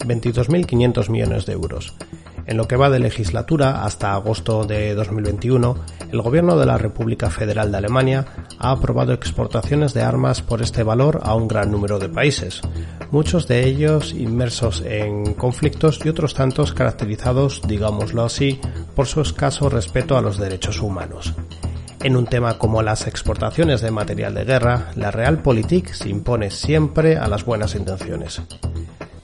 22.500 0.00 1.10
millones 1.10 1.46
de 1.46 1.52
euros. 1.52 1.94
En 2.46 2.56
lo 2.56 2.66
que 2.66 2.76
va 2.76 2.88
de 2.88 2.98
legislatura, 2.98 3.84
hasta 3.84 4.14
agosto 4.14 4.64
de 4.64 4.94
2021, 4.94 5.76
el 6.10 6.22
Gobierno 6.22 6.56
de 6.56 6.64
la 6.64 6.78
República 6.78 7.28
Federal 7.28 7.70
de 7.70 7.76
Alemania 7.76 8.24
ha 8.58 8.70
aprobado 8.70 9.12
exportaciones 9.12 9.92
de 9.92 10.00
armas 10.00 10.40
por 10.40 10.62
este 10.62 10.82
valor 10.82 11.20
a 11.24 11.34
un 11.34 11.46
gran 11.46 11.70
número 11.70 11.98
de 11.98 12.08
países, 12.08 12.62
muchos 13.10 13.46
de 13.48 13.66
ellos 13.66 14.14
inmersos 14.14 14.80
en 14.80 15.34
conflictos 15.34 16.00
y 16.02 16.08
otros 16.08 16.32
tantos 16.32 16.72
caracterizados, 16.72 17.60
digámoslo 17.68 18.24
así, 18.24 18.58
por 18.96 19.06
su 19.06 19.20
escaso 19.20 19.68
respeto 19.68 20.16
a 20.16 20.22
los 20.22 20.38
derechos 20.38 20.80
humanos. 20.80 21.34
En 22.02 22.16
un 22.16 22.26
tema 22.26 22.58
como 22.58 22.82
las 22.82 23.06
exportaciones 23.06 23.80
de 23.80 23.90
material 23.90 24.34
de 24.34 24.44
guerra, 24.44 24.92
la 24.94 25.10
Realpolitik 25.10 25.92
se 25.92 26.08
impone 26.08 26.50
siempre 26.50 27.16
a 27.16 27.26
las 27.26 27.44
buenas 27.44 27.74
intenciones. 27.74 28.40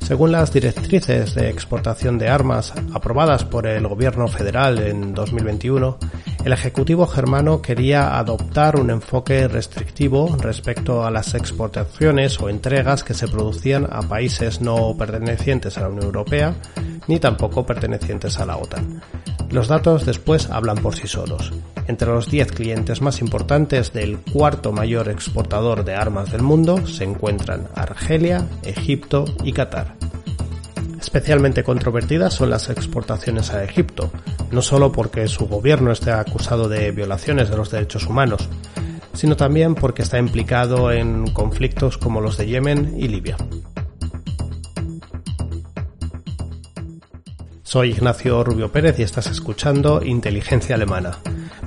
Según 0.00 0.32
las 0.32 0.52
directrices 0.52 1.34
de 1.34 1.48
exportación 1.48 2.18
de 2.18 2.28
armas 2.28 2.74
aprobadas 2.92 3.44
por 3.44 3.66
el 3.66 3.86
gobierno 3.88 4.28
federal 4.28 4.78
en 4.80 5.14
2021, 5.14 5.98
el 6.44 6.52
Ejecutivo 6.52 7.06
germano 7.06 7.62
quería 7.62 8.18
adoptar 8.18 8.76
un 8.76 8.90
enfoque 8.90 9.48
restrictivo 9.48 10.36
respecto 10.38 11.06
a 11.06 11.10
las 11.10 11.34
exportaciones 11.34 12.38
o 12.38 12.50
entregas 12.50 13.02
que 13.02 13.14
se 13.14 13.28
producían 13.28 13.88
a 13.90 14.02
países 14.02 14.60
no 14.60 14.94
pertenecientes 14.98 15.78
a 15.78 15.82
la 15.82 15.88
Unión 15.88 16.04
Europea 16.04 16.54
ni 17.06 17.18
tampoco 17.18 17.64
pertenecientes 17.64 18.38
a 18.38 18.44
la 18.44 18.58
OTAN. 18.58 19.00
Los 19.54 19.68
datos 19.68 20.04
después 20.04 20.50
hablan 20.50 20.78
por 20.78 20.96
sí 20.96 21.06
solos. 21.06 21.52
Entre 21.86 22.08
los 22.08 22.28
10 22.28 22.50
clientes 22.50 23.00
más 23.00 23.20
importantes 23.20 23.92
del 23.92 24.18
cuarto 24.18 24.72
mayor 24.72 25.08
exportador 25.08 25.84
de 25.84 25.94
armas 25.94 26.32
del 26.32 26.42
mundo 26.42 26.84
se 26.88 27.04
encuentran 27.04 27.68
Argelia, 27.76 28.48
Egipto 28.64 29.24
y 29.44 29.52
Qatar. 29.52 29.94
Especialmente 31.00 31.62
controvertidas 31.62 32.34
son 32.34 32.50
las 32.50 32.68
exportaciones 32.68 33.52
a 33.52 33.62
Egipto, 33.62 34.10
no 34.50 34.60
solo 34.60 34.90
porque 34.90 35.28
su 35.28 35.46
gobierno 35.46 35.92
esté 35.92 36.10
acusado 36.10 36.68
de 36.68 36.90
violaciones 36.90 37.48
de 37.48 37.56
los 37.56 37.70
derechos 37.70 38.08
humanos, 38.08 38.48
sino 39.12 39.36
también 39.36 39.76
porque 39.76 40.02
está 40.02 40.18
implicado 40.18 40.90
en 40.90 41.30
conflictos 41.30 41.96
como 41.96 42.20
los 42.20 42.36
de 42.38 42.48
Yemen 42.48 42.96
y 42.98 43.06
Libia. 43.06 43.36
Soy 47.74 47.90
Ignacio 47.90 48.44
Rubio 48.44 48.70
Pérez 48.70 49.00
y 49.00 49.02
estás 49.02 49.26
escuchando 49.26 50.00
Inteligencia 50.00 50.76
Alemana. 50.76 51.18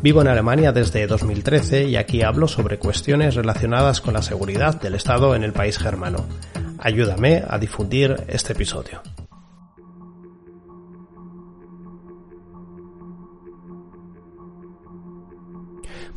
Vivo 0.02 0.22
en 0.22 0.30
Alemania 0.30 0.72
desde 0.72 1.06
2013 1.06 1.84
y 1.84 1.98
aquí 1.98 2.22
hablo 2.22 2.48
sobre 2.48 2.80
cuestiones 2.80 3.36
relacionadas 3.36 4.00
con 4.00 4.14
la 4.14 4.22
seguridad 4.22 4.80
del 4.80 4.96
Estado 4.96 5.36
en 5.36 5.44
el 5.44 5.52
país 5.52 5.78
germano. 5.78 6.26
Ayúdame 6.80 7.44
a 7.46 7.60
difundir 7.60 8.24
este 8.30 8.54
episodio. 8.54 9.02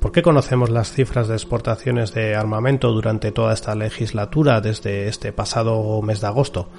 ¿Por 0.00 0.12
qué 0.12 0.22
conocemos 0.22 0.70
las 0.70 0.92
cifras 0.92 1.28
de 1.28 1.34
exportaciones 1.34 2.14
de 2.14 2.34
armamento 2.34 2.90
durante 2.90 3.32
toda 3.32 3.52
esta 3.52 3.74
legislatura 3.74 4.62
desde 4.62 5.08
este 5.08 5.30
pasado 5.30 6.00
mes 6.00 6.22
de 6.22 6.26
agosto? 6.26 6.70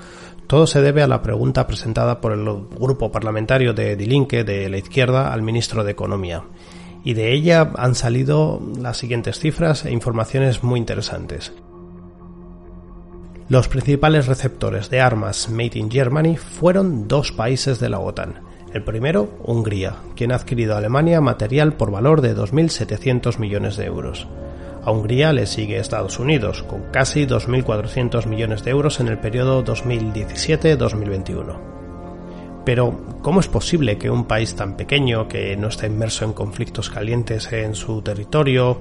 Todo 0.47 0.67
se 0.67 0.81
debe 0.81 1.02
a 1.02 1.08
la 1.08 1.22
pregunta 1.22 1.67
presentada 1.67 2.20
por 2.20 2.34
el 2.34 2.44
grupo 2.78 3.11
parlamentario 3.11 3.73
de 3.73 3.95
Die 3.95 4.44
de 4.44 4.70
la 4.70 4.78
izquierda 4.78 5.31
al 5.31 5.42
ministro 5.42 5.84
de 5.84 5.92
Economía. 5.92 6.44
Y 7.03 7.14
de 7.14 7.34
ella 7.34 7.72
han 7.78 7.95
salido 7.95 8.62
las 8.80 8.97
siguientes 8.97 9.39
cifras 9.39 9.86
e 9.86 9.92
informaciones 9.92 10.64
muy 10.64 10.80
interesantes. 10.80 11.53
Los 13.50 13.68
principales 13.68 14.28
receptores 14.28 14.90
de 14.90 15.02
armas 15.02 15.50
Made 15.50 15.79
in 15.79 15.91
Germany 15.91 16.38
fueron 16.38 17.08
dos 17.08 17.31
países 17.31 17.79
de 17.79 17.90
la 17.90 18.00
OTAN, 18.00 18.35
el 18.73 18.84
primero, 18.84 19.29
Hungría, 19.44 19.96
quien 20.16 20.31
ha 20.31 20.35
adquirido 20.35 20.75
a 20.75 20.78
Alemania 20.78 21.19
material 21.19 21.73
por 21.73 21.91
valor 21.91 22.22
de 22.22 22.35
2.700 22.35 23.38
millones 23.38 23.75
de 23.75 23.85
euros. 23.85 24.28
A 24.84 24.92
Hungría 24.92 25.31
le 25.31 25.46
sigue 25.46 25.78
Estados 25.78 26.19
Unidos, 26.19 26.64
con 26.64 26.81
casi 26.92 27.28
2.400 27.28 28.25
millones 28.25 28.64
de 28.64 28.72
euros 28.72 29.00
en 29.00 29.09
el 29.09 29.19
periodo 29.19 29.64
2017-2021. 29.64 31.72
Pero, 32.66 33.00
¿cómo 33.22 33.40
es 33.40 33.47
posible 33.47 33.97
que 33.97 34.09
un 34.09 34.25
país 34.25 34.56
tan 34.56 34.78
pequeño, 34.78 35.28
que 35.28 35.56
no 35.56 35.68
está 35.68 35.88
inmerso 35.88 36.25
en 36.25 36.34
conflictos 36.34 36.90
calientes 36.90 37.52
en 37.53 37.75
su 37.75 38.02
territorio, 38.02 38.80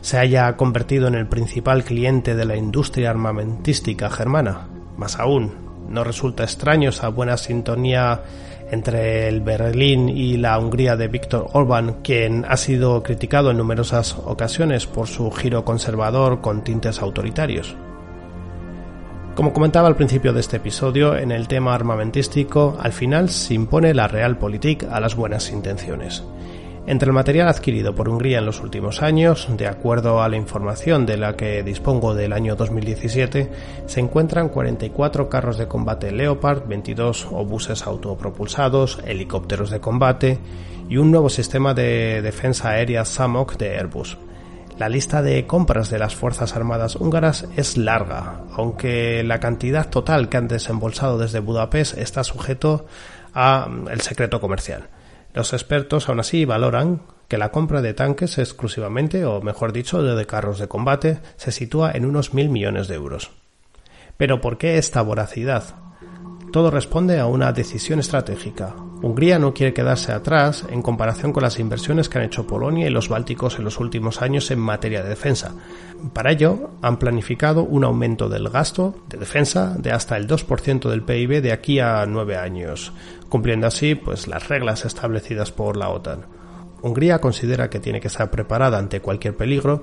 se 0.00 0.18
haya 0.18 0.56
convertido 0.56 1.08
en 1.08 1.14
el 1.14 1.26
principal 1.26 1.84
cliente 1.84 2.34
de 2.34 2.44
la 2.44 2.56
industria 2.56 3.10
armamentística 3.10 4.10
germana? 4.10 4.68
Más 4.96 5.18
aún, 5.18 5.61
¿no 5.88 6.04
resulta 6.04 6.44
extraño 6.44 6.90
esa 6.90 7.08
buena 7.08 7.36
sintonía 7.36 8.22
entre 8.70 9.28
el 9.28 9.42
Berlín 9.42 10.08
y 10.08 10.38
la 10.38 10.58
Hungría 10.58 10.96
de 10.96 11.08
Víctor 11.08 11.48
Orbán, 11.52 11.98
quien 12.02 12.46
ha 12.48 12.56
sido 12.56 13.02
criticado 13.02 13.50
en 13.50 13.58
numerosas 13.58 14.16
ocasiones 14.24 14.86
por 14.86 15.08
su 15.08 15.30
giro 15.30 15.64
conservador 15.64 16.40
con 16.40 16.64
tintes 16.64 17.02
autoritarios. 17.02 17.76
Como 19.34 19.52
comentaba 19.52 19.88
al 19.88 19.96
principio 19.96 20.32
de 20.32 20.40
este 20.40 20.56
episodio, 20.56 21.16
en 21.16 21.32
el 21.32 21.48
tema 21.48 21.74
armamentístico, 21.74 22.76
al 22.80 22.92
final 22.92 23.28
se 23.28 23.54
impone 23.54 23.94
la 23.94 24.08
realpolitik 24.08 24.84
a 24.90 25.00
las 25.00 25.16
buenas 25.16 25.50
intenciones. 25.50 26.22
Entre 26.84 27.06
el 27.06 27.12
material 27.12 27.48
adquirido 27.48 27.94
por 27.94 28.08
Hungría 28.08 28.38
en 28.38 28.46
los 28.46 28.60
últimos 28.60 29.02
años, 29.02 29.46
de 29.56 29.68
acuerdo 29.68 30.20
a 30.20 30.28
la 30.28 30.36
información 30.36 31.06
de 31.06 31.16
la 31.16 31.36
que 31.36 31.62
dispongo 31.62 32.12
del 32.12 32.32
año 32.32 32.56
2017, 32.56 33.50
se 33.86 34.00
encuentran 34.00 34.48
44 34.48 35.28
carros 35.28 35.58
de 35.58 35.68
combate 35.68 36.10
Leopard, 36.10 36.66
22 36.66 37.28
obuses 37.30 37.86
autopropulsados, 37.86 38.98
helicópteros 39.06 39.70
de 39.70 39.78
combate 39.80 40.38
y 40.88 40.96
un 40.96 41.12
nuevo 41.12 41.28
sistema 41.30 41.72
de 41.72 42.20
defensa 42.20 42.70
aérea 42.70 43.04
SAMOK 43.04 43.56
de 43.58 43.78
Airbus. 43.78 44.18
La 44.76 44.88
lista 44.88 45.22
de 45.22 45.46
compras 45.46 45.88
de 45.88 46.00
las 46.00 46.16
Fuerzas 46.16 46.56
Armadas 46.56 46.96
húngaras 46.96 47.46
es 47.56 47.76
larga, 47.76 48.40
aunque 48.56 49.22
la 49.22 49.38
cantidad 49.38 49.88
total 49.88 50.28
que 50.28 50.38
han 50.38 50.48
desembolsado 50.48 51.16
desde 51.16 51.38
Budapest 51.38 51.96
está 51.96 52.24
sujeto 52.24 52.86
a 53.34 53.68
el 53.88 54.00
secreto 54.00 54.40
comercial. 54.40 54.88
Los 55.34 55.52
expertos 55.52 56.08
aún 56.08 56.20
así 56.20 56.44
valoran 56.44 57.02
que 57.28 57.38
la 57.38 57.50
compra 57.50 57.80
de 57.80 57.94
tanques 57.94 58.38
exclusivamente, 58.38 59.24
o 59.24 59.40
mejor 59.40 59.72
dicho, 59.72 60.02
de 60.02 60.26
carros 60.26 60.58
de 60.58 60.68
combate, 60.68 61.20
se 61.36 61.52
sitúa 61.52 61.92
en 61.92 62.04
unos 62.04 62.34
mil 62.34 62.50
millones 62.50 62.88
de 62.88 62.96
euros. 62.96 63.30
Pero 64.18 64.40
¿por 64.40 64.58
qué 64.58 64.76
esta 64.76 65.00
voracidad? 65.00 65.64
Todo 66.52 66.70
responde 66.70 67.18
a 67.18 67.26
una 67.26 67.52
decisión 67.52 68.00
estratégica. 68.00 68.74
Hungría 69.02 69.40
no 69.40 69.52
quiere 69.52 69.74
quedarse 69.74 70.12
atrás 70.12 70.64
en 70.70 70.80
comparación 70.80 71.32
con 71.32 71.42
las 71.42 71.58
inversiones 71.58 72.08
que 72.08 72.18
han 72.18 72.24
hecho 72.24 72.46
Polonia 72.46 72.86
y 72.86 72.90
los 72.90 73.08
Bálticos 73.08 73.58
en 73.58 73.64
los 73.64 73.80
últimos 73.80 74.22
años 74.22 74.48
en 74.52 74.60
materia 74.60 75.02
de 75.02 75.08
defensa. 75.08 75.56
Para 76.12 76.30
ello, 76.30 76.70
han 76.82 76.98
planificado 77.00 77.64
un 77.64 77.82
aumento 77.82 78.28
del 78.28 78.48
gasto 78.48 78.94
de 79.08 79.18
defensa 79.18 79.74
de 79.76 79.90
hasta 79.90 80.16
el 80.16 80.28
2% 80.28 80.88
del 80.88 81.02
PIB 81.02 81.42
de 81.42 81.50
aquí 81.50 81.80
a 81.80 82.06
nueve 82.06 82.36
años, 82.36 82.92
cumpliendo 83.28 83.66
así 83.66 83.96
pues, 83.96 84.28
las 84.28 84.48
reglas 84.48 84.84
establecidas 84.84 85.50
por 85.50 85.76
la 85.76 85.88
OTAN. 85.88 86.26
Hungría 86.80 87.20
considera 87.20 87.68
que 87.68 87.80
tiene 87.80 88.00
que 88.00 88.08
estar 88.08 88.30
preparada 88.30 88.78
ante 88.78 89.00
cualquier 89.00 89.36
peligro 89.36 89.82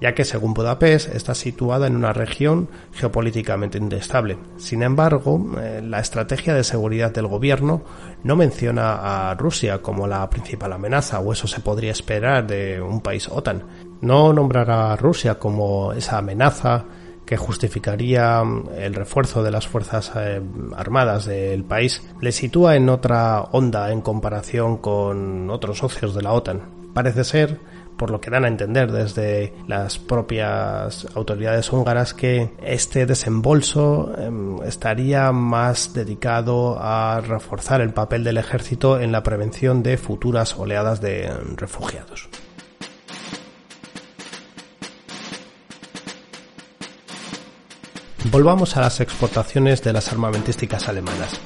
ya 0.00 0.14
que 0.14 0.24
según 0.24 0.54
Budapest 0.54 1.14
está 1.14 1.34
situada 1.34 1.86
en 1.86 1.96
una 1.96 2.12
región 2.12 2.68
geopolíticamente 2.92 3.78
inestable. 3.78 4.38
Sin 4.56 4.82
embargo, 4.82 5.56
eh, 5.60 5.80
la 5.82 6.00
estrategia 6.00 6.54
de 6.54 6.64
seguridad 6.64 7.12
del 7.12 7.26
gobierno 7.26 7.82
no 8.22 8.36
menciona 8.36 9.30
a 9.30 9.34
Rusia 9.34 9.78
como 9.78 10.06
la 10.06 10.28
principal 10.28 10.72
amenaza, 10.72 11.20
o 11.20 11.32
eso 11.32 11.46
se 11.46 11.60
podría 11.60 11.92
esperar 11.92 12.46
de 12.46 12.80
un 12.80 13.00
país 13.00 13.28
OTAN. 13.28 13.64
No 14.00 14.32
nombrará 14.32 14.92
a 14.92 14.96
Rusia 14.96 15.38
como 15.38 15.92
esa 15.92 16.18
amenaza 16.18 16.84
que 17.26 17.36
justificaría 17.36 18.42
mm, 18.42 18.68
el 18.78 18.94
refuerzo 18.94 19.42
de 19.42 19.50
las 19.50 19.66
fuerzas 19.66 20.12
eh, 20.16 20.40
armadas 20.76 21.26
del 21.26 21.64
país, 21.64 22.02
le 22.20 22.32
sitúa 22.32 22.76
en 22.76 22.88
otra 22.88 23.42
onda 23.52 23.90
en 23.90 24.00
comparación 24.00 24.78
con 24.78 25.50
otros 25.50 25.78
socios 25.78 26.14
de 26.14 26.22
la 26.22 26.32
OTAN. 26.32 26.62
Parece 26.94 27.24
ser 27.24 27.60
por 27.96 28.10
lo 28.10 28.20
que 28.20 28.30
dan 28.30 28.44
a 28.44 28.48
entender 28.48 28.92
desde 28.92 29.54
las 29.66 29.98
propias 29.98 31.06
autoridades 31.14 31.72
húngaras 31.72 32.14
que 32.14 32.52
este 32.62 33.06
desembolso 33.06 34.12
em, 34.18 34.62
estaría 34.62 35.32
más 35.32 35.94
dedicado 35.94 36.78
a 36.80 37.20
reforzar 37.20 37.80
el 37.80 37.92
papel 37.92 38.24
del 38.24 38.38
ejército 38.38 39.00
en 39.00 39.12
la 39.12 39.22
prevención 39.22 39.82
de 39.82 39.96
futuras 39.96 40.56
oleadas 40.56 41.00
de 41.00 41.32
refugiados. 41.56 42.28
Volvamos 48.30 48.76
a 48.76 48.80
las 48.80 49.00
exportaciones 49.00 49.82
de 49.82 49.92
las 49.92 50.12
armamentísticas 50.12 50.88
alemanas. 50.88 51.40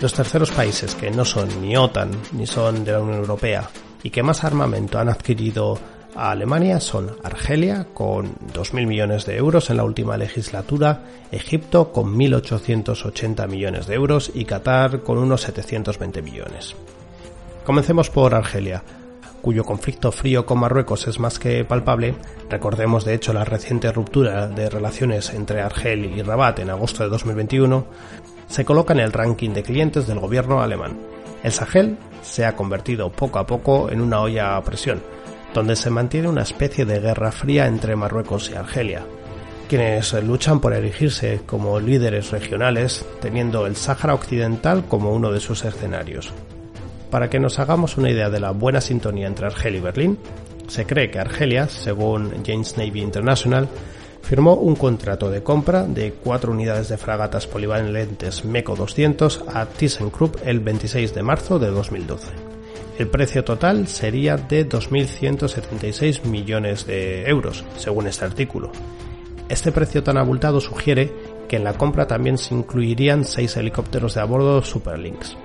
Los 0.00 0.14
terceros 0.14 0.50
países 0.50 0.94
que 0.94 1.10
no 1.10 1.24
son 1.24 1.60
ni 1.60 1.76
OTAN 1.76 2.10
ni 2.32 2.46
son 2.46 2.84
de 2.84 2.92
la 2.92 3.00
Unión 3.00 3.18
Europea 3.18 3.68
y 4.02 4.10
que 4.10 4.22
más 4.22 4.44
armamento 4.44 4.98
han 4.98 5.08
adquirido 5.08 5.78
a 6.14 6.30
Alemania 6.32 6.80
son 6.80 7.12
Argelia 7.22 7.86
con 7.94 8.34
2.000 8.52 8.86
millones 8.86 9.26
de 9.26 9.36
euros 9.36 9.70
en 9.70 9.76
la 9.76 9.84
última 9.84 10.16
legislatura, 10.16 11.02
Egipto 11.30 11.92
con 11.92 12.16
1.880 12.16 13.46
millones 13.48 13.86
de 13.86 13.94
euros 13.94 14.32
y 14.34 14.44
Qatar 14.44 15.02
con 15.02 15.18
unos 15.18 15.42
720 15.42 16.22
millones. 16.22 16.74
Comencemos 17.64 18.10
por 18.10 18.34
Argelia, 18.34 18.82
cuyo 19.42 19.64
conflicto 19.64 20.10
frío 20.10 20.44
con 20.44 20.58
Marruecos 20.58 21.06
es 21.06 21.20
más 21.20 21.38
que 21.38 21.64
palpable, 21.64 22.14
recordemos 22.50 23.04
de 23.04 23.14
hecho 23.14 23.32
la 23.32 23.44
reciente 23.44 23.92
ruptura 23.92 24.48
de 24.48 24.70
relaciones 24.70 25.32
entre 25.34 25.60
Argel 25.60 26.06
y 26.06 26.22
Rabat 26.22 26.58
en 26.58 26.70
agosto 26.70 27.04
de 27.04 27.10
2021, 27.10 27.86
se 28.48 28.64
coloca 28.64 28.94
en 28.94 29.00
el 29.00 29.12
ranking 29.12 29.50
de 29.50 29.62
clientes 29.62 30.06
del 30.06 30.18
gobierno 30.18 30.62
alemán. 30.62 30.98
El 31.42 31.52
Sahel 31.52 31.96
se 32.22 32.44
ha 32.44 32.56
convertido 32.56 33.10
poco 33.10 33.38
a 33.38 33.46
poco 33.46 33.90
en 33.90 34.00
una 34.00 34.20
olla 34.20 34.56
a 34.56 34.62
presión, 34.62 35.02
donde 35.54 35.76
se 35.76 35.90
mantiene 35.90 36.28
una 36.28 36.42
especie 36.42 36.84
de 36.84 37.00
guerra 37.00 37.32
fría 37.32 37.66
entre 37.66 37.96
Marruecos 37.96 38.50
y 38.50 38.54
Argelia, 38.54 39.04
quienes 39.68 40.12
luchan 40.24 40.60
por 40.60 40.72
erigirse 40.72 41.42
como 41.46 41.78
líderes 41.78 42.30
regionales, 42.30 43.04
teniendo 43.20 43.66
el 43.66 43.76
Sáhara 43.76 44.14
Occidental 44.14 44.84
como 44.86 45.12
uno 45.12 45.30
de 45.30 45.40
sus 45.40 45.64
escenarios. 45.64 46.32
Para 47.10 47.30
que 47.30 47.38
nos 47.38 47.58
hagamos 47.58 47.96
una 47.96 48.10
idea 48.10 48.28
de 48.30 48.40
la 48.40 48.50
buena 48.50 48.80
sintonía 48.80 49.26
entre 49.26 49.46
Argelia 49.46 49.78
y 49.78 49.82
Berlín, 49.82 50.18
se 50.66 50.84
cree 50.84 51.10
que 51.10 51.18
Argelia, 51.18 51.68
según 51.68 52.44
James 52.44 52.76
Navy 52.76 53.00
International, 53.00 53.68
firmó 54.22 54.54
un 54.54 54.76
contrato 54.76 55.30
de 55.30 55.42
compra 55.42 55.84
de 55.84 56.12
cuatro 56.12 56.52
unidades 56.52 56.88
de 56.88 56.98
fragatas 56.98 57.46
polivalentes 57.46 58.44
MECO 58.44 58.76
200 58.76 59.44
a 59.52 59.66
ThyssenKrupp 59.66 60.36
el 60.44 60.60
26 60.60 61.14
de 61.14 61.22
marzo 61.22 61.58
de 61.58 61.68
2012. 61.70 62.32
El 62.98 63.08
precio 63.08 63.44
total 63.44 63.86
sería 63.86 64.36
de 64.36 64.68
2.176 64.68 66.24
millones 66.24 66.86
de 66.86 67.28
euros, 67.28 67.64
según 67.76 68.08
este 68.08 68.24
artículo. 68.24 68.72
Este 69.48 69.72
precio 69.72 70.02
tan 70.02 70.18
abultado 70.18 70.60
sugiere 70.60 71.12
que 71.48 71.56
en 71.56 71.64
la 71.64 71.74
compra 71.74 72.06
también 72.06 72.38
se 72.38 72.54
incluirían 72.54 73.24
seis 73.24 73.56
helicópteros 73.56 74.14
de 74.14 74.20
a 74.20 74.24
bordo 74.24 74.62
Superlynx. 74.62 75.36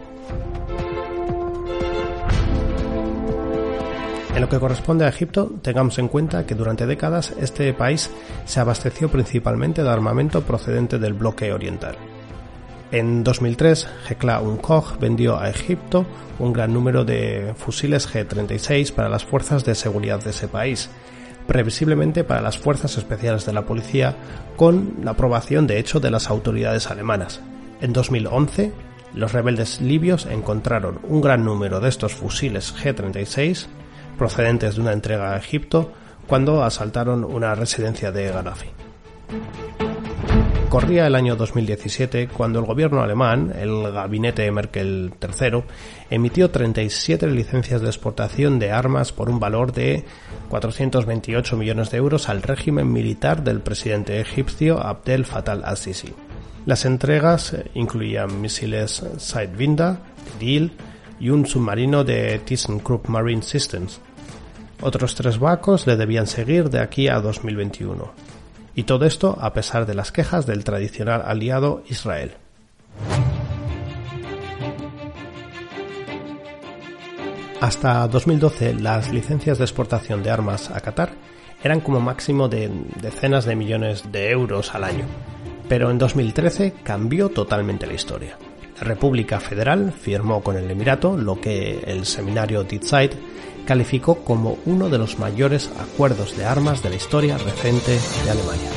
En 4.35 4.41
lo 4.41 4.49
que 4.49 4.59
corresponde 4.59 5.05
a 5.05 5.09
Egipto, 5.09 5.51
tengamos 5.61 5.99
en 5.99 6.07
cuenta 6.07 6.47
que 6.47 6.55
durante 6.55 6.87
décadas 6.87 7.33
este 7.39 7.71
país 7.71 8.09
se 8.45 8.59
abasteció 8.59 9.09
principalmente 9.09 9.83
de 9.83 9.89
armamento 9.89 10.41
procedente 10.41 10.97
del 10.97 11.13
bloque 11.13 11.53
oriental. 11.53 11.95
En 12.91 13.23
2003, 13.23 13.87
Hekla 14.09 14.41
Unkoch 14.41 14.97
vendió 14.99 15.39
a 15.39 15.49
Egipto 15.49 16.07
un 16.39 16.51
gran 16.51 16.73
número 16.73 17.05
de 17.05 17.53
fusiles 17.55 18.11
G-36 18.11 18.91
para 18.91 19.07
las 19.07 19.23
fuerzas 19.23 19.65
de 19.65 19.75
seguridad 19.75 20.23
de 20.23 20.31
ese 20.31 20.47
país, 20.47 20.89
previsiblemente 21.45 22.23
para 22.23 22.41
las 22.41 22.57
fuerzas 22.57 22.97
especiales 22.97 23.45
de 23.45 23.53
la 23.53 23.65
policía, 23.65 24.15
con 24.55 24.95
la 25.03 25.11
aprobación 25.11 25.67
de 25.67 25.77
hecho 25.77 25.99
de 25.99 26.09
las 26.09 26.31
autoridades 26.31 26.89
alemanas. 26.89 27.39
En 27.81 27.93
2011, 27.93 28.71
los 29.13 29.31
rebeldes 29.31 29.79
libios 29.79 30.25
encontraron 30.25 30.99
un 31.03 31.21
gran 31.21 31.45
número 31.45 31.79
de 31.79 31.89
estos 31.89 32.15
fusiles 32.15 32.73
G-36 32.75 33.67
procedentes 34.17 34.75
de 34.75 34.81
una 34.81 34.93
entrega 34.93 35.33
a 35.33 35.37
Egipto 35.37 35.91
cuando 36.27 36.63
asaltaron 36.63 37.23
una 37.23 37.55
residencia 37.55 38.11
de 38.11 38.29
Gaddafi. 38.29 38.69
Corría 40.73 41.05
el 41.05 41.13
año 41.13 41.35
2017 41.35 42.29
cuando 42.29 42.57
el 42.57 42.65
gobierno 42.65 43.03
alemán, 43.03 43.53
el 43.55 43.91
gabinete 43.91 44.49
Merkel 44.51 45.13
III, 45.21 45.63
emitió 46.09 46.49
37 46.49 47.27
licencias 47.27 47.81
de 47.81 47.89
exportación 47.89 48.57
de 48.57 48.71
armas 48.71 49.11
por 49.11 49.29
un 49.29 49.39
valor 49.39 49.71
de 49.71 50.03
428 50.49 51.57
millones 51.57 51.91
de 51.91 51.97
euros 51.97 52.27
al 52.27 52.41
régimen 52.41 52.91
militar 52.91 53.43
del 53.43 53.61
presidente 53.61 54.19
egipcio 54.19 54.81
Abdel 54.81 55.25
Fattah 55.25 55.61
al-Sisi. 55.63 56.11
Las 56.65 56.85
entregas 56.85 57.55
incluían 57.75 58.41
misiles 58.41 59.05
Sidewinder, 59.17 59.97
DIL, 60.39 60.71
y 61.19 61.29
un 61.29 61.45
submarino 61.45 62.03
de 62.03 62.39
ThyssenKrupp 62.39 63.07
Marine 63.07 63.41
Systems. 63.41 63.99
Otros 64.81 65.15
tres 65.15 65.39
barcos 65.39 65.87
le 65.87 65.95
debían 65.95 66.27
seguir 66.27 66.69
de 66.69 66.79
aquí 66.79 67.07
a 67.07 67.19
2021. 67.19 68.11
Y 68.75 68.83
todo 68.83 69.05
esto 69.05 69.37
a 69.39 69.53
pesar 69.53 69.85
de 69.85 69.93
las 69.93 70.11
quejas 70.11 70.45
del 70.45 70.63
tradicional 70.63 71.23
aliado 71.25 71.83
Israel. 71.89 72.33
Hasta 77.61 78.05
2012 78.09 78.73
las 78.73 79.13
licencias 79.13 79.57
de 79.57 79.63
exportación 79.63 80.21
de 80.21 80.31
armas 80.31 80.69
a 80.69 80.81
Qatar 80.81 81.13
eran 81.63 81.79
como 81.79 82.01
máximo 82.01 82.49
de 82.49 82.69
decenas 83.01 83.45
de 83.45 83.55
millones 83.55 84.11
de 84.11 84.31
euros 84.31 84.75
al 84.75 84.83
año, 84.83 85.05
pero 85.69 85.89
en 85.89 85.97
2013 85.97 86.73
cambió 86.83 87.29
totalmente 87.29 87.87
la 87.87 87.93
historia. 87.93 88.37
República 88.83 89.39
Federal 89.39 89.91
firmó 89.91 90.41
con 90.41 90.57
el 90.57 90.69
Emirato 90.69 91.17
lo 91.17 91.39
que 91.39 91.79
el 91.85 92.05
seminario 92.05 92.65
Zeit 92.81 93.13
calificó 93.65 94.23
como 94.23 94.57
uno 94.65 94.89
de 94.89 94.97
los 94.97 95.19
mayores 95.19 95.71
acuerdos 95.79 96.37
de 96.37 96.45
armas 96.45 96.83
de 96.83 96.89
la 96.89 96.95
historia 96.95 97.37
reciente 97.37 97.97
de 98.25 98.31
Alemania. 98.31 98.69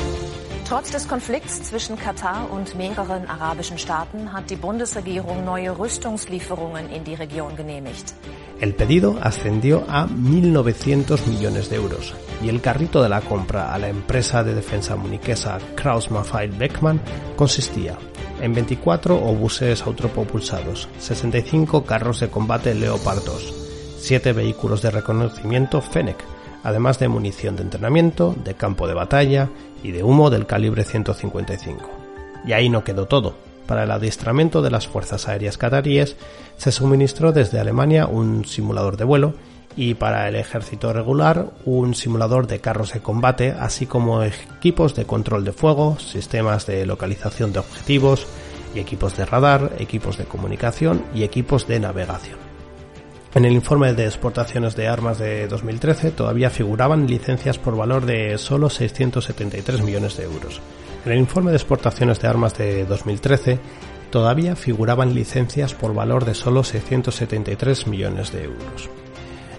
Trotz 0.67 0.91
des 0.91 1.07
Konflikts 1.07 1.63
zwischen 1.63 1.97
Katar 1.97 2.51
und 2.51 2.75
mehreren 2.75 3.25
arabischen 3.25 3.77
Staaten 3.77 4.33
hat 4.33 4.49
die 4.49 4.57
Bundesregierung 4.57 5.45
neue 5.45 5.71
Rüstungslieferungen 5.71 6.89
in 6.89 7.05
die 7.05 7.13
Region 7.13 7.55
genehmigt. 7.55 8.13
El 8.59 8.73
pedido 8.73 9.17
ascendió 9.21 9.85
a 9.87 10.07
1.900 10.07 11.25
millones 11.27 11.69
de 11.69 11.77
euros 11.77 12.13
y 12.43 12.49
el 12.49 12.59
carrito 12.59 13.01
de 13.01 13.07
la 13.07 13.21
compra 13.21 13.73
a 13.73 13.77
la 13.77 13.87
empresa 13.87 14.43
de 14.43 14.55
defensa 14.55 14.97
muniquesa 14.97 15.57
Krauss-Maffei 15.75 16.49
Beckmann 16.49 16.99
consistía 17.37 17.97
en 18.41 18.53
24 18.53 19.15
obuses 19.15 19.81
autopropulsados, 19.83 20.89
65 20.99 21.85
carros 21.85 22.19
de 22.19 22.29
combate 22.29 22.73
Leopard 22.73 23.23
2, 23.23 23.53
7 23.99 24.33
vehículos 24.33 24.81
de 24.81 24.91
reconocimiento 24.91 25.81
Fennec, 25.81 26.23
además 26.63 26.99
de 26.99 27.07
munición 27.07 27.55
de 27.55 27.63
entrenamiento, 27.63 28.35
de 28.43 28.53
campo 28.53 28.87
de 28.87 28.93
batalla 28.93 29.49
y 29.83 29.91
de 29.91 30.03
humo 30.03 30.29
del 30.29 30.45
calibre 30.45 30.83
155. 30.83 31.89
Y 32.45 32.53
ahí 32.53 32.69
no 32.69 32.83
quedó 32.83 33.05
todo. 33.05 33.35
Para 33.65 33.83
el 33.83 33.91
adiestramiento 33.91 34.61
de 34.61 34.71
las 34.71 34.87
fuerzas 34.87 35.27
aéreas 35.27 35.57
cataríes 35.57 36.15
se 36.55 36.71
suministró 36.71 37.33
desde 37.33 37.59
Alemania 37.59 38.07
un 38.07 38.45
simulador 38.45 38.95
de 38.95 39.03
vuelo 39.03 39.33
y 39.77 39.93
para 39.93 40.27
el 40.27 40.35
ejército 40.35 40.91
regular 40.91 41.51
un 41.63 41.93
simulador 41.93 42.47
de 42.47 42.59
carros 42.59 42.91
de 42.93 42.99
combate, 42.99 43.51
así 43.51 43.85
como 43.85 44.23
equipos 44.23 44.95
de 44.95 45.05
control 45.05 45.45
de 45.45 45.53
fuego, 45.53 45.97
sistemas 45.99 46.65
de 46.65 46.85
localización 46.85 47.53
de 47.53 47.59
objetivos 47.59 48.27
y 48.73 48.79
equipos 48.79 49.15
de 49.15 49.25
radar, 49.25 49.73
equipos 49.77 50.17
de 50.17 50.25
comunicación 50.25 51.03
y 51.13 51.23
equipos 51.23 51.67
de 51.67 51.79
navegación. 51.79 52.39
En 53.35 53.45
el 53.45 53.53
informe 53.53 53.93
de 53.93 54.05
exportaciones 54.05 54.75
de 54.75 54.87
armas 54.87 55.19
de 55.19 55.47
2013 55.47 56.09
todavía 56.09 56.49
figuraban 56.49 57.05
licencias 57.05 57.59
por 57.59 57.77
valor 57.77 58.07
de 58.07 58.35
solo 58.39 58.71
673 58.71 59.83
millones 59.83 60.17
de 60.17 60.23
euros. 60.23 60.59
En 61.05 61.11
el 61.11 61.19
informe 61.19 61.51
de 61.51 61.57
exportaciones 61.57 62.19
de 62.19 62.27
armas 62.27 62.57
de 62.57 62.85
2013 62.85 63.59
todavía 64.09 64.55
figuraban 64.55 65.13
licencias 65.13 65.75
por 65.75 65.93
valor 65.93 66.25
de 66.25 66.33
solo 66.33 66.63
673 66.63 67.85
millones 67.85 68.31
de 68.31 68.45
euros. 68.45 68.89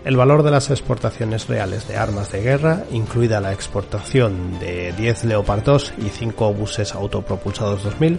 El 0.04 0.16
valor 0.16 0.42
de 0.42 0.50
las 0.50 0.70
exportaciones 0.70 1.48
reales 1.48 1.88
de 1.88 1.96
armas 1.96 2.30
de 2.30 2.40
guerra, 2.40 2.84
incluida 2.92 3.40
la 3.40 3.52
exportación 3.52 4.58
de 4.60 4.92
10 4.92 5.24
Leopard 5.24 5.64
2 5.64 5.94
y 5.98 6.08
5 6.08 6.54
buses 6.54 6.94
autopropulsados 6.94 7.82
2000, 7.82 8.18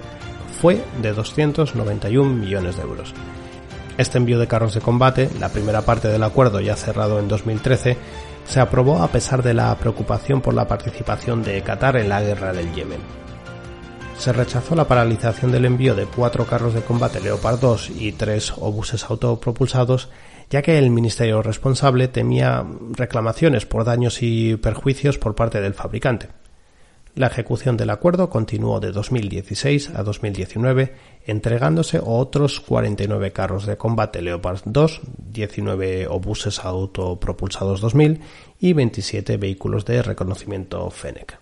fue 0.62 0.84
de 1.02 1.14
291 1.14 2.34
millones 2.34 2.76
de 2.76 2.82
euros. 2.84 3.14
Este 3.98 4.18
envío 4.18 4.40
de 4.40 4.48
carros 4.48 4.74
de 4.74 4.82
combate, 4.82 5.30
la 5.40 5.50
primera 5.50 5.82
parte 5.82 6.10
del 6.10 6.24
acuerdo 6.24 6.60
ya 6.60 6.76
cerrado 6.76 7.20
en 7.20 7.28
2013, 7.28 7.98
se 8.46 8.60
aprobó 8.60 9.02
a 9.02 9.08
pesar 9.08 9.42
de 9.42 9.54
la 9.54 9.74
preocupación 9.76 10.42
por 10.42 10.54
la 10.54 10.68
participación 10.68 11.44
de 11.44 11.62
Qatar 11.62 11.98
en 11.98 12.10
la 12.10 12.22
guerra 12.22 12.52
del 12.52 12.74
Yemen. 12.74 13.02
Se 14.18 14.34
rechazó 14.34 14.76
la 14.76 14.88
paralización 14.88 15.52
del 15.52 15.66
envío 15.66 15.96
de 15.96 16.06
cuatro 16.06 16.46
carros 16.46 16.74
de 16.74 16.82
combate 16.82 17.22
Leopard 17.22 17.60
2 17.60 17.92
y 17.92 18.12
tres 18.12 18.52
obuses 18.58 19.06
autopropulsados 19.06 20.10
ya 20.50 20.62
que 20.62 20.78
el 20.78 20.90
ministerio 20.90 21.42
responsable 21.42 22.08
temía 22.08 22.66
reclamaciones 22.92 23.66
por 23.66 23.86
daños 23.86 24.22
y 24.22 24.56
perjuicios 24.58 25.18
por 25.18 25.36
parte 25.36 25.62
del 25.62 25.74
fabricante. 25.74 26.30
La 27.16 27.28
ejecución 27.28 27.76
del 27.76 27.90
acuerdo 27.90 28.30
continuó 28.30 28.80
de 28.80 28.92
2016 28.92 29.92
a 29.96 30.04
2019, 30.04 30.94
entregándose 31.26 32.00
otros 32.02 32.62
49 32.62 33.32
carros 33.32 33.66
de 33.66 33.78
combate 33.78 34.22
Leopard 34.22 34.62
2, 34.66 35.02
19 35.18 36.08
obuses 36.08 36.60
autopropulsados 36.60 37.82
2000 37.82 38.22
y 38.60 38.74
27 38.74 39.38
vehículos 39.38 39.86
de 39.86 40.02
reconocimiento 40.02 40.90
Fennec. 40.92 41.40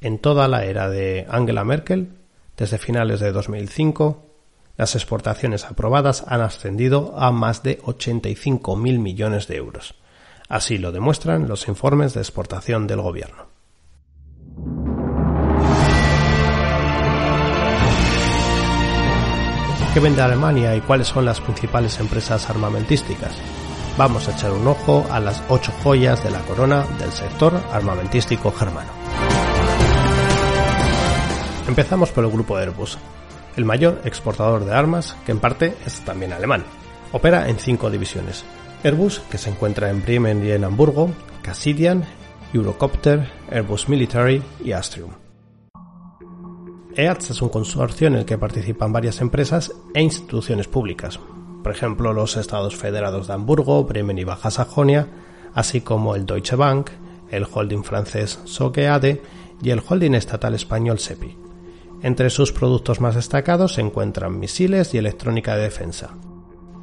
En 0.00 0.18
toda 0.18 0.48
la 0.48 0.64
era 0.64 0.88
de 0.88 1.26
Angela 1.28 1.64
Merkel, 1.64 2.10
desde 2.56 2.78
finales 2.78 3.20
de 3.20 3.32
2005, 3.32 4.27
las 4.78 4.94
exportaciones 4.94 5.64
aprobadas 5.64 6.24
han 6.28 6.40
ascendido 6.40 7.12
a 7.18 7.32
más 7.32 7.64
de 7.64 7.80
85.000 7.80 8.98
millones 9.00 9.48
de 9.48 9.56
euros. 9.56 9.96
Así 10.48 10.78
lo 10.78 10.92
demuestran 10.92 11.48
los 11.48 11.66
informes 11.66 12.14
de 12.14 12.20
exportación 12.20 12.86
del 12.86 13.02
gobierno. 13.02 13.48
¿Qué 19.92 20.00
vende 20.00 20.22
Alemania 20.22 20.76
y 20.76 20.80
cuáles 20.80 21.08
son 21.08 21.24
las 21.24 21.40
principales 21.40 21.98
empresas 21.98 22.48
armamentísticas? 22.48 23.32
Vamos 23.96 24.28
a 24.28 24.32
echar 24.32 24.52
un 24.52 24.68
ojo 24.68 25.04
a 25.10 25.18
las 25.18 25.42
ocho 25.48 25.72
joyas 25.82 26.22
de 26.22 26.30
la 26.30 26.40
corona 26.42 26.86
del 27.00 27.10
sector 27.10 27.60
armamentístico 27.72 28.52
germano. 28.52 28.92
Empezamos 31.66 32.12
por 32.12 32.24
el 32.24 32.30
grupo 32.30 32.56
Airbus, 32.56 32.96
el 33.58 33.64
mayor 33.64 34.00
exportador 34.04 34.64
de 34.64 34.72
armas, 34.72 35.16
que 35.26 35.32
en 35.32 35.40
parte 35.40 35.74
es 35.84 36.00
también 36.00 36.32
alemán. 36.32 36.64
Opera 37.12 37.48
en 37.48 37.58
cinco 37.58 37.90
divisiones. 37.90 38.44
Airbus, 38.84 39.18
que 39.30 39.36
se 39.36 39.50
encuentra 39.50 39.90
en 39.90 40.00
Bremen 40.00 40.46
y 40.46 40.52
en 40.52 40.62
Hamburgo, 40.62 41.10
Cassidian, 41.42 42.04
Eurocopter, 42.54 43.28
Airbus 43.50 43.88
Military 43.88 44.42
y 44.64 44.72
Astrium. 44.72 45.10
EATS 46.94 47.30
es 47.30 47.42
un 47.42 47.48
consorcio 47.48 48.06
en 48.06 48.14
el 48.14 48.24
que 48.24 48.38
participan 48.38 48.92
varias 48.92 49.20
empresas 49.20 49.72
e 49.92 50.02
instituciones 50.02 50.68
públicas, 50.68 51.18
por 51.62 51.72
ejemplo 51.72 52.12
los 52.12 52.36
Estados 52.36 52.76
Federados 52.76 53.26
de 53.26 53.34
Hamburgo, 53.34 53.84
Bremen 53.84 54.18
y 54.18 54.24
Baja 54.24 54.50
Sajonia, 54.50 55.08
así 55.54 55.80
como 55.80 56.14
el 56.14 56.26
Deutsche 56.26 56.56
Bank, 56.56 56.90
el 57.30 57.46
holding 57.52 57.82
francés 57.82 58.40
Sogeade 58.44 59.20
y 59.62 59.70
el 59.70 59.82
holding 59.86 60.14
estatal 60.14 60.54
español 60.54 60.98
SEPI. 60.98 61.47
Entre 62.02 62.30
sus 62.30 62.52
productos 62.52 63.00
más 63.00 63.14
destacados 63.14 63.74
se 63.74 63.80
encuentran 63.80 64.38
misiles 64.38 64.94
y 64.94 64.98
electrónica 64.98 65.56
de 65.56 65.62
defensa. 65.62 66.10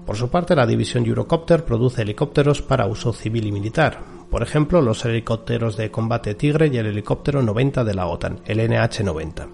Por 0.06 0.18
su 0.18 0.30
parte, 0.30 0.56
la 0.56 0.68
división 0.68 1.06
Eurocopter 1.06 1.66
produce 1.66 2.02
helicópteros 2.02 2.62
para 2.62 2.86
uso 2.86 3.14
civil 3.14 3.48
y 3.48 3.52
militar, 3.52 4.16
por 4.30 4.44
ejemplo, 4.44 4.82
los 4.82 5.06
helicópteros 5.06 5.78
de 5.78 5.92
combate 5.92 6.36
Tigre 6.36 6.68
y 6.68 6.78
el 6.78 6.88
helicóptero 6.88 7.42
90 7.42 7.84
de 7.84 7.94
la 7.94 8.08
OTAN, 8.08 8.42
el 8.46 8.60
NH-90. 8.60 9.48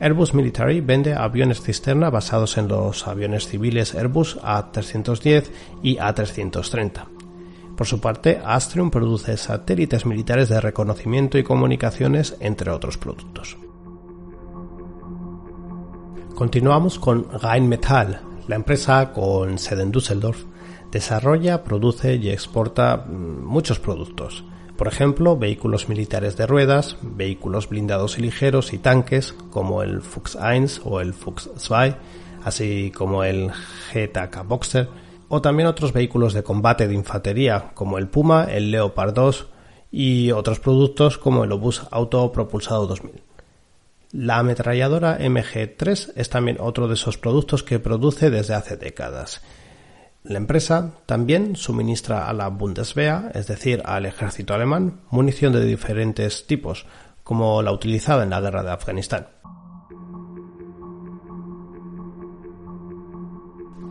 Airbus 0.00 0.34
Military 0.34 0.80
vende 0.80 1.14
aviones 1.14 1.60
cisterna 1.60 2.10
basados 2.10 2.56
en 2.56 2.68
los 2.68 3.06
aviones 3.06 3.48
civiles 3.48 3.94
Airbus 3.94 4.38
A310 4.40 5.44
y 5.82 5.96
A330. 5.96 7.04
Por 7.76 7.86
su 7.86 8.00
parte, 8.00 8.40
Astrium 8.44 8.90
produce 8.90 9.36
satélites 9.36 10.06
militares 10.06 10.48
de 10.48 10.60
reconocimiento 10.60 11.38
y 11.38 11.44
comunicaciones, 11.44 12.36
entre 12.40 12.70
otros 12.70 12.98
productos. 12.98 13.56
Continuamos 16.38 17.00
con 17.00 17.26
Rheinmetall. 17.32 18.20
La 18.46 18.54
empresa, 18.54 19.12
con 19.12 19.58
sede 19.58 19.82
en 19.82 19.90
Düsseldorf, 19.90 20.44
desarrolla, 20.88 21.64
produce 21.64 22.14
y 22.14 22.30
exporta 22.30 22.96
mm, 22.96 23.44
muchos 23.44 23.80
productos. 23.80 24.44
Por 24.76 24.86
ejemplo, 24.86 25.36
vehículos 25.36 25.88
militares 25.88 26.36
de 26.36 26.46
ruedas, 26.46 26.96
vehículos 27.02 27.68
blindados 27.68 28.20
y 28.20 28.22
ligeros 28.22 28.72
y 28.72 28.78
tanques 28.78 29.32
como 29.50 29.82
el 29.82 30.00
Fuchs 30.00 30.36
1 30.36 30.84
o 30.84 31.00
el 31.00 31.12
Fuchs 31.12 31.50
2, 31.68 31.96
así 32.44 32.92
como 32.92 33.24
el 33.24 33.50
GTK 33.92 34.46
Boxer, 34.46 34.88
o 35.28 35.42
también 35.42 35.66
otros 35.66 35.92
vehículos 35.92 36.34
de 36.34 36.44
combate 36.44 36.86
de 36.86 36.94
infantería 36.94 37.72
como 37.74 37.98
el 37.98 38.06
Puma, 38.06 38.44
el 38.44 38.70
Leopard 38.70 39.12
2 39.12 39.48
y 39.90 40.30
otros 40.30 40.60
productos 40.60 41.18
como 41.18 41.42
el 41.42 41.50
Obús 41.50 41.82
Autopropulsado 41.90 42.86
2000. 42.86 43.27
La 44.10 44.38
ametralladora 44.38 45.18
MG3 45.18 46.12
es 46.16 46.30
también 46.30 46.56
otro 46.60 46.88
de 46.88 46.94
esos 46.94 47.18
productos 47.18 47.62
que 47.62 47.78
produce 47.78 48.30
desde 48.30 48.54
hace 48.54 48.78
décadas. 48.78 49.42
La 50.24 50.38
empresa 50.38 50.94
también 51.04 51.56
suministra 51.56 52.26
a 52.26 52.32
la 52.32 52.48
Bundeswehr, 52.48 53.30
es 53.34 53.46
decir, 53.46 53.82
al 53.84 54.06
ejército 54.06 54.54
alemán, 54.54 55.02
munición 55.10 55.52
de 55.52 55.64
diferentes 55.64 56.46
tipos, 56.46 56.86
como 57.22 57.60
la 57.60 57.70
utilizada 57.70 58.24
en 58.24 58.30
la 58.30 58.40
guerra 58.40 58.62
de 58.62 58.70
Afganistán. 58.70 59.28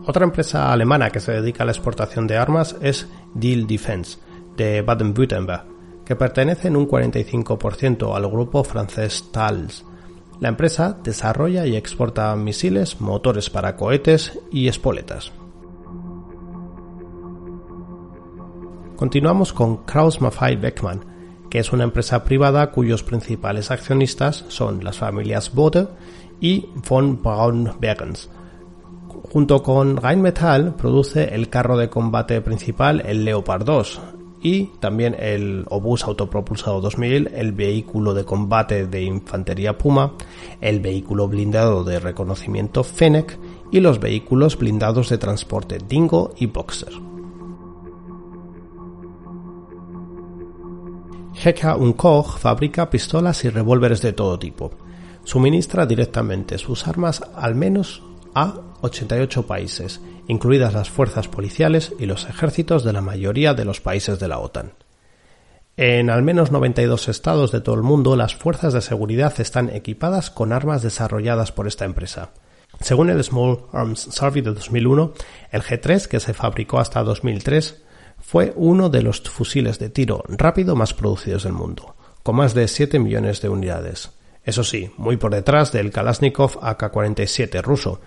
Otra 0.04 0.24
empresa 0.24 0.72
alemana 0.72 1.10
que 1.10 1.20
se 1.20 1.32
dedica 1.32 1.62
a 1.62 1.66
la 1.66 1.72
exportación 1.72 2.26
de 2.26 2.38
armas 2.38 2.74
es 2.80 3.06
Deal 3.34 3.68
Defense, 3.68 4.18
de 4.56 4.82
Baden-Württemberg, 4.82 5.64
que 6.04 6.16
pertenece 6.16 6.68
en 6.68 6.76
un 6.76 6.88
45% 6.88 8.16
al 8.16 8.28
grupo 8.28 8.64
francés 8.64 9.30
Thales, 9.30 9.84
la 10.40 10.48
empresa 10.48 10.96
desarrolla 11.02 11.66
y 11.66 11.76
exporta 11.76 12.34
misiles, 12.36 13.00
motores 13.00 13.50
para 13.50 13.76
cohetes 13.76 14.38
y 14.50 14.68
espoletas. 14.68 15.32
Continuamos 18.96 19.52
con 19.52 19.84
Kraus 19.84 20.20
Maffei 20.20 20.56
Beckmann, 20.56 21.04
que 21.50 21.60
es 21.60 21.72
una 21.72 21.84
empresa 21.84 22.24
privada 22.24 22.70
cuyos 22.70 23.02
principales 23.02 23.70
accionistas 23.70 24.44
son 24.48 24.82
las 24.82 24.98
familias 24.98 25.54
Bode 25.54 25.88
y 26.40 26.68
von 26.88 27.22
Braun-Bergens. 27.22 28.30
Junto 29.32 29.62
con 29.62 29.96
Rheinmetall 29.96 30.74
produce 30.74 31.34
el 31.34 31.48
carro 31.48 31.76
de 31.76 31.88
combate 31.88 32.40
principal, 32.40 33.02
el 33.04 33.24
Leopard 33.24 33.64
2, 33.64 34.00
y 34.40 34.66
también 34.80 35.16
el 35.18 35.64
obús 35.68 36.04
autopropulsado 36.04 36.80
2000, 36.80 37.30
el 37.34 37.52
vehículo 37.52 38.14
de 38.14 38.24
combate 38.24 38.86
de 38.86 39.02
infantería 39.02 39.76
Puma, 39.76 40.12
el 40.60 40.80
vehículo 40.80 41.28
blindado 41.28 41.84
de 41.84 41.98
reconocimiento 41.98 42.84
Fennec 42.84 43.38
y 43.72 43.80
los 43.80 43.98
vehículos 43.98 44.56
blindados 44.56 45.08
de 45.08 45.18
transporte 45.18 45.78
Dingo 45.86 46.32
y 46.38 46.46
Boxer. 46.46 46.92
Hecker 51.44 51.76
Koch 51.96 52.38
fabrica 52.38 52.90
pistolas 52.90 53.44
y 53.44 53.48
revólveres 53.48 54.02
de 54.02 54.12
todo 54.12 54.38
tipo. 54.38 54.72
Suministra 55.22 55.86
directamente 55.86 56.58
sus 56.58 56.86
armas 56.88 57.22
al 57.36 57.54
menos 57.54 58.02
a 58.42 58.54
88 58.82 59.46
países 59.46 60.00
incluidas 60.28 60.74
las 60.74 60.90
fuerzas 60.90 61.26
policiales 61.26 61.92
y 61.98 62.06
los 62.06 62.28
ejércitos 62.28 62.84
de 62.84 62.92
la 62.92 63.00
mayoría 63.00 63.54
de 63.54 63.64
los 63.64 63.80
países 63.80 64.20
de 64.20 64.28
la 64.28 64.38
OTAN. 64.38 64.74
En 65.76 66.10
al 66.10 66.22
menos 66.22 66.52
92 66.52 67.08
estados 67.08 67.50
de 67.50 67.60
todo 67.60 67.74
el 67.76 67.82
mundo, 67.82 68.14
las 68.14 68.34
fuerzas 68.34 68.74
de 68.74 68.82
seguridad 68.82 69.32
están 69.40 69.70
equipadas 69.70 70.30
con 70.30 70.52
armas 70.52 70.82
desarrolladas 70.82 71.50
por 71.50 71.66
esta 71.66 71.84
empresa. 71.84 72.30
Según 72.80 73.10
el 73.10 73.22
Small 73.24 73.60
Arms 73.72 74.00
Survey 74.10 74.42
de 74.42 74.52
2001, 74.52 75.12
el 75.50 75.62
G3, 75.62 76.06
que 76.06 76.20
se 76.20 76.34
fabricó 76.34 76.78
hasta 76.78 77.02
2003, 77.02 77.82
fue 78.18 78.52
uno 78.56 78.90
de 78.90 79.02
los 79.02 79.20
fusiles 79.22 79.78
de 79.78 79.88
tiro 79.88 80.22
rápido 80.28 80.76
más 80.76 80.94
producidos 80.94 81.44
del 81.44 81.52
mundo, 81.52 81.94
con 82.22 82.36
más 82.36 82.54
de 82.54 82.68
7 82.68 82.98
millones 82.98 83.40
de 83.40 83.48
unidades. 83.48 84.10
Eso 84.44 84.64
sí, 84.64 84.90
muy 84.96 85.16
por 85.16 85.32
detrás 85.32 85.72
del 85.72 85.90
Kalashnikov 85.90 86.58
AK-47 86.60 87.62
ruso, 87.62 88.00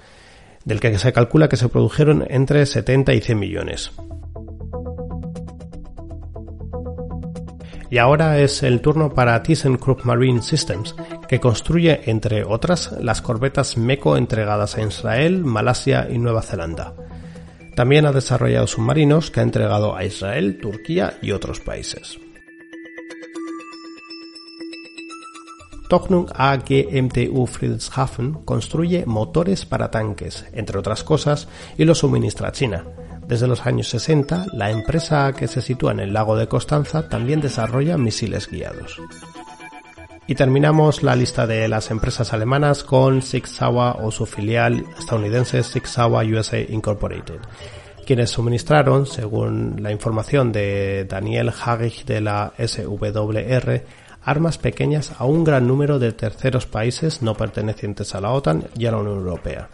del 0.65 0.79
que 0.79 0.97
se 0.97 1.13
calcula 1.13 1.49
que 1.49 1.57
se 1.57 1.69
produjeron 1.69 2.25
entre 2.29 2.65
70 2.65 3.13
y 3.13 3.21
100 3.21 3.39
millones. 3.39 3.91
Y 7.91 7.97
ahora 7.97 8.39
es 8.39 8.63
el 8.63 8.79
turno 8.79 9.13
para 9.13 9.43
ThyssenKrupp 9.43 10.05
Marine 10.05 10.41
Systems, 10.41 10.95
que 11.27 11.41
construye, 11.41 12.09
entre 12.09 12.45
otras, 12.45 12.93
las 13.01 13.21
corbetas 13.21 13.75
MECO 13.75 14.15
entregadas 14.15 14.77
a 14.77 14.81
Israel, 14.81 15.43
Malasia 15.43 16.07
y 16.09 16.17
Nueva 16.17 16.41
Zelanda. 16.41 16.93
También 17.75 18.05
ha 18.05 18.13
desarrollado 18.13 18.65
submarinos 18.65 19.29
que 19.29 19.41
ha 19.41 19.43
entregado 19.43 19.93
a 19.93 20.05
Israel, 20.05 20.59
Turquía 20.61 21.17
y 21.21 21.31
otros 21.31 21.59
países. 21.59 22.20
Tochnung 25.91 26.27
AGMTU 26.33 27.48
Friedrichshafen 27.48 28.45
construye 28.45 29.05
motores 29.05 29.65
para 29.65 29.91
tanques, 29.91 30.45
entre 30.53 30.79
otras 30.79 31.03
cosas, 31.03 31.50
y 31.77 31.83
los 31.83 31.98
suministra 31.98 32.48
a 32.48 32.51
China. 32.53 32.86
Desde 33.27 33.45
los 33.45 33.65
años 33.65 33.89
60, 33.89 34.45
la 34.53 34.71
empresa 34.71 35.33
que 35.33 35.50
se 35.50 35.62
sitúa 35.62 35.91
en 35.91 36.00
el 36.00 36.13
lago 36.13 36.38
de 36.38 36.48
Constanza 36.48 37.10
también 37.10 37.41
desarrolla 37.41 37.98
misiles 37.98 38.50
guiados. 38.50 39.01
Y 40.27 40.36
terminamos 40.36 41.03
la 41.03 41.17
lista 41.17 41.45
de 41.45 41.67
las 41.67 41.91
empresas 41.91 42.31
alemanas 42.31 42.86
con 42.86 43.21
Sig 43.21 43.45
Sauer 43.45 43.95
o 44.00 44.12
su 44.12 44.25
filial 44.25 44.86
estadounidense 44.98 45.62
Sig 45.62 45.86
Sauer 45.88 46.33
USA 46.33 46.62
Incorporated, 46.62 47.41
quienes 48.05 48.29
suministraron, 48.29 49.05
según 49.05 49.83
la 49.83 49.91
información 49.91 50.53
de 50.53 51.03
Daniel 51.03 51.50
Hagich 51.50 52.05
de 52.05 52.21
la 52.21 52.53
SWR, 52.57 53.83
armas 54.23 54.57
pequeñas 54.57 55.13
a 55.17 55.25
un 55.25 55.43
gran 55.43 55.67
número 55.67 55.99
de 55.99 56.11
terceros 56.11 56.65
países 56.65 57.21
no 57.21 57.35
pertenecientes 57.35 58.13
a 58.15 58.21
la 58.21 58.31
OTAN 58.31 58.65
y 58.77 58.85
a 58.85 58.91
la 58.91 58.97
Unión 58.97 59.17
Europea. 59.17 59.69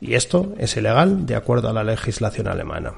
Y 0.00 0.14
esto 0.14 0.52
es 0.58 0.76
ilegal 0.76 1.26
de 1.26 1.36
acuerdo 1.36 1.68
a 1.68 1.72
la 1.72 1.84
legislación 1.84 2.48
alemana. 2.48 2.94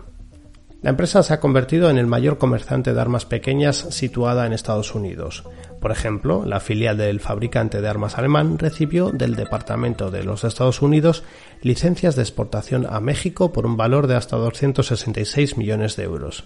La 0.84 0.90
empresa 0.90 1.22
se 1.22 1.32
ha 1.32 1.40
convertido 1.40 1.88
en 1.88 1.96
el 1.96 2.06
mayor 2.06 2.36
comerciante 2.36 2.92
de 2.92 3.00
armas 3.00 3.24
pequeñas 3.24 3.86
situada 3.88 4.44
en 4.44 4.52
Estados 4.52 4.94
Unidos. 4.94 5.44
Por 5.80 5.90
ejemplo, 5.90 6.44
la 6.44 6.60
filial 6.60 6.98
del 6.98 7.20
fabricante 7.20 7.80
de 7.80 7.88
armas 7.88 8.18
alemán 8.18 8.58
recibió 8.58 9.10
del 9.10 9.34
Departamento 9.34 10.10
de 10.10 10.24
los 10.24 10.44
Estados 10.44 10.82
Unidos 10.82 11.24
licencias 11.62 12.16
de 12.16 12.22
exportación 12.22 12.86
a 12.86 13.00
México 13.00 13.50
por 13.50 13.64
un 13.64 13.78
valor 13.78 14.06
de 14.06 14.16
hasta 14.16 14.36
266 14.36 15.56
millones 15.56 15.96
de 15.96 16.04
euros. 16.04 16.44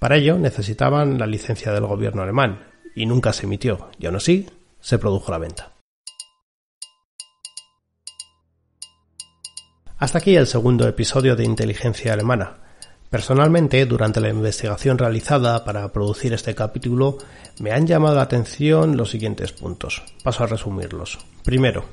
Para 0.00 0.16
ello 0.16 0.36
necesitaban 0.36 1.18
la 1.18 1.28
licencia 1.28 1.72
del 1.72 1.86
gobierno 1.86 2.22
alemán 2.22 2.69
y 2.94 3.06
nunca 3.06 3.32
se 3.32 3.46
emitió, 3.46 3.90
y 3.98 4.06
aún 4.06 4.16
así 4.16 4.48
se 4.80 4.98
produjo 4.98 5.30
la 5.32 5.38
venta. 5.38 5.72
Hasta 9.98 10.18
aquí 10.18 10.34
el 10.34 10.46
segundo 10.46 10.88
episodio 10.88 11.36
de 11.36 11.44
Inteligencia 11.44 12.14
Alemana. 12.14 12.69
Personalmente, 13.10 13.84
durante 13.86 14.20
la 14.20 14.28
investigación 14.28 14.96
realizada 14.96 15.64
para 15.64 15.92
producir 15.92 16.32
este 16.32 16.54
capítulo, 16.54 17.18
me 17.58 17.72
han 17.72 17.84
llamado 17.84 18.14
la 18.14 18.22
atención 18.22 18.96
los 18.96 19.10
siguientes 19.10 19.50
puntos. 19.50 20.04
Paso 20.22 20.44
a 20.44 20.46
resumirlos. 20.46 21.18
Primero, 21.44 21.86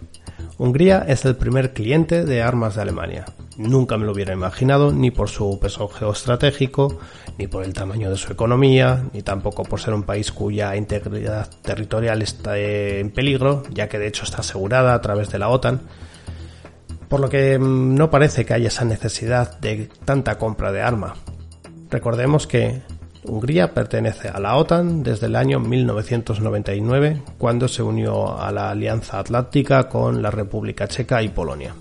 Hungría 0.59 1.05
es 1.07 1.25
el 1.25 1.35
primer 1.35 1.73
cliente 1.73 2.23
de 2.23 2.43
armas 2.43 2.75
de 2.75 2.83
Alemania. 2.83 3.25
Nunca 3.57 3.97
me 3.97 4.05
lo 4.05 4.11
hubiera 4.11 4.33
imaginado, 4.33 4.91
ni 4.91 5.09
por 5.09 5.29
su 5.29 5.59
peso 5.59 5.87
geoestratégico, 5.87 6.99
ni 7.39 7.47
por 7.47 7.63
el 7.63 7.73
tamaño 7.73 8.11
de 8.11 8.17
su 8.17 8.31
economía, 8.31 9.05
ni 9.11 9.23
tampoco 9.23 9.63
por 9.63 9.79
ser 9.79 9.95
un 9.95 10.03
país 10.03 10.31
cuya 10.31 10.75
integridad 10.75 11.49
territorial 11.63 12.21
está 12.21 12.59
en 12.59 13.09
peligro, 13.09 13.63
ya 13.71 13.89
que 13.89 13.97
de 13.97 14.07
hecho 14.07 14.23
está 14.23 14.41
asegurada 14.41 14.93
a 14.93 15.01
través 15.01 15.29
de 15.29 15.39
la 15.39 15.49
OTAN 15.49 15.81
por 17.07 17.19
lo 17.19 17.29
que 17.29 17.57
mm, 17.57 17.95
no 17.95 18.09
parece 18.09 18.45
que 18.45 18.53
haya 18.53 18.67
esa 18.67 18.85
necesidad 18.85 19.59
de 19.59 19.89
tanta 20.05 20.37
compra 20.37 20.71
de 20.71 20.81
arma. 20.81 21.15
Recordemos 21.89 22.47
que 22.47 22.81
Hungría 23.23 23.73
pertenece 23.73 24.29
a 24.29 24.39
la 24.39 24.55
OTAN 24.55 25.03
desde 25.03 25.27
el 25.27 25.35
año 25.35 25.59
1999, 25.59 27.21
cuando 27.37 27.67
se 27.67 27.83
unió 27.83 28.39
a 28.39 28.51
la 28.51 28.69
Alianza 28.69 29.19
Atlántica 29.19 29.89
con 29.89 30.21
la 30.21 30.31
República 30.31 30.87
Checa 30.87 31.21
y 31.21 31.29
Polonia. 31.29 31.75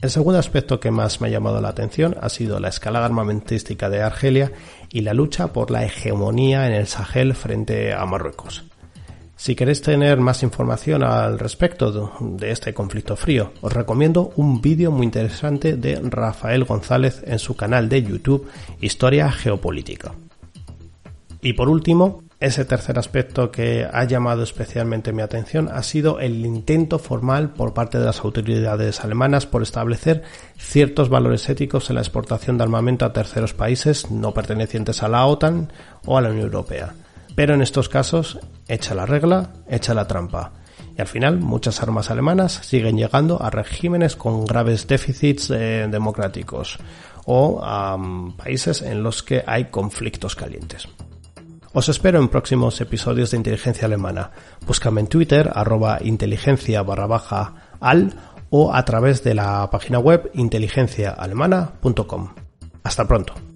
El 0.00 0.10
segundo 0.10 0.38
aspecto 0.38 0.78
que 0.78 0.92
más 0.92 1.20
me 1.20 1.28
ha 1.28 1.30
llamado 1.30 1.60
la 1.60 1.70
atención 1.70 2.16
ha 2.20 2.28
sido 2.28 2.60
la 2.60 2.68
escalada 2.68 3.06
armamentística 3.06 3.90
de 3.90 4.02
Argelia 4.02 4.52
y 4.90 5.00
la 5.00 5.12
lucha 5.12 5.52
por 5.52 5.70
la 5.70 5.84
hegemonía 5.84 6.66
en 6.68 6.72
el 6.72 6.86
Sahel 6.86 7.34
frente 7.34 7.92
a 7.92 8.06
Marruecos. 8.06 8.64
Si 9.38 9.54
queréis 9.54 9.80
tener 9.80 10.18
más 10.18 10.42
información 10.42 11.04
al 11.04 11.38
respecto 11.38 12.12
de 12.20 12.50
este 12.50 12.74
conflicto 12.74 13.14
frío, 13.14 13.52
os 13.60 13.72
recomiendo 13.72 14.32
un 14.34 14.60
vídeo 14.60 14.90
muy 14.90 15.06
interesante 15.06 15.76
de 15.76 16.00
Rafael 16.02 16.64
González 16.64 17.22
en 17.24 17.38
su 17.38 17.54
canal 17.54 17.88
de 17.88 18.02
YouTube 18.02 18.48
Historia 18.80 19.30
Geopolítica. 19.30 20.12
Y 21.40 21.52
por 21.52 21.68
último, 21.68 22.24
ese 22.40 22.64
tercer 22.64 22.98
aspecto 22.98 23.52
que 23.52 23.86
ha 23.90 24.02
llamado 24.02 24.42
especialmente 24.42 25.12
mi 25.12 25.22
atención 25.22 25.68
ha 25.72 25.84
sido 25.84 26.18
el 26.18 26.44
intento 26.44 26.98
formal 26.98 27.50
por 27.50 27.74
parte 27.74 28.00
de 28.00 28.06
las 28.06 28.18
autoridades 28.24 29.04
alemanas 29.04 29.46
por 29.46 29.62
establecer 29.62 30.24
ciertos 30.58 31.10
valores 31.10 31.48
éticos 31.48 31.90
en 31.90 31.94
la 31.94 32.02
exportación 32.02 32.58
de 32.58 32.64
armamento 32.64 33.04
a 33.04 33.12
terceros 33.12 33.54
países 33.54 34.10
no 34.10 34.34
pertenecientes 34.34 35.04
a 35.04 35.08
la 35.08 35.24
OTAN 35.26 35.72
o 36.06 36.18
a 36.18 36.22
la 36.22 36.30
Unión 36.30 36.46
Europea. 36.46 36.92
Pero 37.38 37.54
en 37.54 37.62
estos 37.62 37.88
casos, 37.88 38.40
echa 38.66 38.96
la 38.96 39.06
regla, 39.06 39.50
echa 39.68 39.94
la 39.94 40.08
trampa. 40.08 40.54
Y 40.96 41.00
al 41.00 41.06
final, 41.06 41.38
muchas 41.38 41.80
armas 41.80 42.10
alemanas 42.10 42.58
siguen 42.64 42.96
llegando 42.96 43.40
a 43.40 43.48
regímenes 43.48 44.16
con 44.16 44.44
graves 44.44 44.88
déficits 44.88 45.48
eh, 45.50 45.86
democráticos 45.88 46.80
o 47.26 47.60
a 47.62 47.96
mm, 47.96 48.32
países 48.32 48.82
en 48.82 49.04
los 49.04 49.22
que 49.22 49.44
hay 49.46 49.66
conflictos 49.66 50.34
calientes. 50.34 50.88
Os 51.72 51.88
espero 51.88 52.18
en 52.18 52.26
próximos 52.26 52.80
episodios 52.80 53.30
de 53.30 53.36
Inteligencia 53.36 53.86
Alemana. 53.86 54.32
Búscame 54.66 55.02
en 55.02 55.06
Twitter, 55.06 55.48
arroba 55.54 56.00
inteligencia 56.02 56.82
barra 56.82 57.06
baja 57.06 57.54
al 57.78 58.14
o 58.50 58.74
a 58.74 58.84
través 58.84 59.22
de 59.22 59.34
la 59.34 59.70
página 59.70 60.00
web 60.00 60.28
inteligenciaalemana.com. 60.34 62.34
Hasta 62.82 63.06
pronto. 63.06 63.47